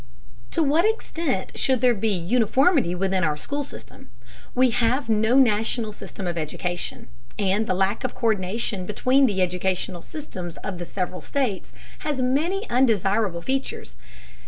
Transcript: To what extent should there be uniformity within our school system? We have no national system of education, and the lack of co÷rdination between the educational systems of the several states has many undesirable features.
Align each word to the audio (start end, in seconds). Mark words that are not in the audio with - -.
To 0.49 0.63
what 0.63 0.83
extent 0.83 1.55
should 1.59 1.79
there 1.79 1.93
be 1.93 2.07
uniformity 2.09 2.95
within 2.95 3.23
our 3.23 3.37
school 3.37 3.61
system? 3.63 4.09
We 4.55 4.71
have 4.71 5.09
no 5.09 5.35
national 5.37 5.91
system 5.91 6.25
of 6.25 6.39
education, 6.39 7.07
and 7.37 7.67
the 7.67 7.75
lack 7.75 8.03
of 8.03 8.15
co÷rdination 8.17 8.87
between 8.87 9.27
the 9.27 9.43
educational 9.43 10.01
systems 10.01 10.57
of 10.63 10.79
the 10.79 10.87
several 10.87 11.21
states 11.21 11.71
has 11.99 12.19
many 12.19 12.67
undesirable 12.67 13.43
features. 13.43 13.95